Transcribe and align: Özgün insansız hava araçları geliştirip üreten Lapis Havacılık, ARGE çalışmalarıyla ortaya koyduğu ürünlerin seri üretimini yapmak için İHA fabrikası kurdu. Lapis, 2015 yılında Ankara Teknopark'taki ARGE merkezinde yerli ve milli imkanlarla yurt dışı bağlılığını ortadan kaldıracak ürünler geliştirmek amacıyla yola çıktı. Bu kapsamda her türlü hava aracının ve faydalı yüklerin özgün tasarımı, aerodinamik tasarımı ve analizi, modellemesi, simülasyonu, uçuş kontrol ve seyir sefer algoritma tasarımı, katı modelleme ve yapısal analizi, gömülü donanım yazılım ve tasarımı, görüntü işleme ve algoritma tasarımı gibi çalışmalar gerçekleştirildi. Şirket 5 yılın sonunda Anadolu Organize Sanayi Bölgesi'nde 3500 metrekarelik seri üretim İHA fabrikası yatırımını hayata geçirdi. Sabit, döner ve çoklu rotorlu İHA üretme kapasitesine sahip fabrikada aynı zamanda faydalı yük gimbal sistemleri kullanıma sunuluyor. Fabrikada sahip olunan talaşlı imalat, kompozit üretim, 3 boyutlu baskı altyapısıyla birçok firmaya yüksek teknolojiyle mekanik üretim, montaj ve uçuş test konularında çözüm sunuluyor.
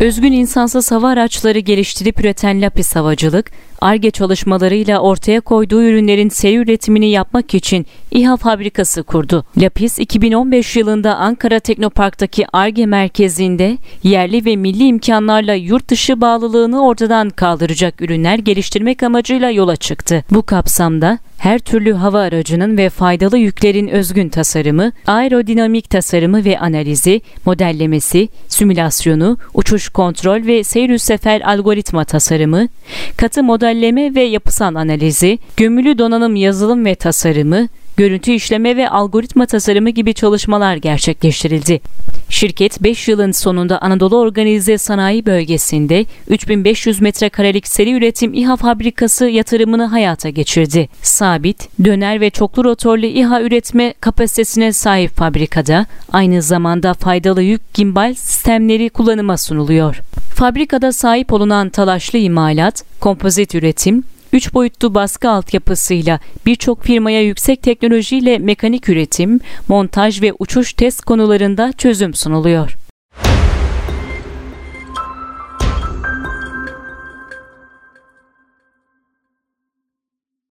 Özgün 0.00 0.32
insansız 0.32 0.90
hava 0.90 1.08
araçları 1.08 1.58
geliştirip 1.58 2.20
üreten 2.20 2.62
Lapis 2.62 2.96
Havacılık, 2.96 3.50
ARGE 3.80 4.10
çalışmalarıyla 4.10 4.98
ortaya 4.98 5.40
koyduğu 5.40 5.82
ürünlerin 5.82 6.28
seri 6.28 6.56
üretimini 6.56 7.10
yapmak 7.10 7.54
için 7.54 7.86
İHA 8.10 8.36
fabrikası 8.36 9.02
kurdu. 9.02 9.44
Lapis, 9.56 9.98
2015 9.98 10.76
yılında 10.76 11.16
Ankara 11.16 11.60
Teknopark'taki 11.60 12.46
ARGE 12.52 12.86
merkezinde 12.86 13.78
yerli 14.02 14.44
ve 14.44 14.56
milli 14.56 14.86
imkanlarla 14.86 15.54
yurt 15.54 15.88
dışı 15.88 16.20
bağlılığını 16.20 16.84
ortadan 16.86 17.30
kaldıracak 17.30 18.00
ürünler 18.00 18.38
geliştirmek 18.38 19.02
amacıyla 19.02 19.50
yola 19.50 19.76
çıktı. 19.76 20.24
Bu 20.30 20.42
kapsamda 20.42 21.18
her 21.40 21.58
türlü 21.58 21.92
hava 21.92 22.20
aracının 22.20 22.76
ve 22.76 22.88
faydalı 22.88 23.38
yüklerin 23.38 23.88
özgün 23.88 24.28
tasarımı, 24.28 24.92
aerodinamik 25.06 25.90
tasarımı 25.90 26.44
ve 26.44 26.58
analizi, 26.58 27.20
modellemesi, 27.46 28.28
simülasyonu, 28.48 29.38
uçuş 29.54 29.88
kontrol 29.88 30.46
ve 30.46 30.64
seyir 30.64 30.98
sefer 30.98 31.40
algoritma 31.40 32.04
tasarımı, 32.04 32.68
katı 33.16 33.42
modelleme 33.42 34.14
ve 34.14 34.22
yapısal 34.22 34.74
analizi, 34.74 35.38
gömülü 35.56 35.98
donanım 35.98 36.36
yazılım 36.36 36.84
ve 36.84 36.94
tasarımı, 36.94 37.68
görüntü 38.00 38.32
işleme 38.32 38.76
ve 38.76 38.88
algoritma 38.88 39.46
tasarımı 39.46 39.90
gibi 39.90 40.14
çalışmalar 40.14 40.76
gerçekleştirildi. 40.76 41.80
Şirket 42.28 42.82
5 42.82 43.08
yılın 43.08 43.32
sonunda 43.32 43.82
Anadolu 43.82 44.18
Organize 44.18 44.78
Sanayi 44.78 45.26
Bölgesi'nde 45.26 46.06
3500 46.28 47.00
metrekarelik 47.00 47.68
seri 47.68 47.92
üretim 47.92 48.34
İHA 48.34 48.56
fabrikası 48.56 49.26
yatırımını 49.26 49.84
hayata 49.84 50.28
geçirdi. 50.28 50.88
Sabit, 51.02 51.68
döner 51.84 52.20
ve 52.20 52.30
çoklu 52.30 52.64
rotorlu 52.64 53.06
İHA 53.06 53.42
üretme 53.42 53.94
kapasitesine 54.00 54.72
sahip 54.72 55.10
fabrikada 55.16 55.86
aynı 56.12 56.42
zamanda 56.42 56.94
faydalı 56.94 57.42
yük 57.42 57.74
gimbal 57.74 58.14
sistemleri 58.14 58.90
kullanıma 58.90 59.36
sunuluyor. 59.36 60.00
Fabrikada 60.34 60.92
sahip 60.92 61.32
olunan 61.32 61.68
talaşlı 61.68 62.18
imalat, 62.18 62.84
kompozit 63.00 63.54
üretim, 63.54 64.04
3 64.32 64.54
boyutlu 64.54 64.94
baskı 64.94 65.30
altyapısıyla 65.30 66.20
birçok 66.46 66.84
firmaya 66.84 67.22
yüksek 67.22 67.62
teknolojiyle 67.62 68.38
mekanik 68.38 68.88
üretim, 68.88 69.40
montaj 69.68 70.22
ve 70.22 70.32
uçuş 70.38 70.72
test 70.72 71.02
konularında 71.02 71.72
çözüm 71.72 72.14
sunuluyor. 72.14 72.79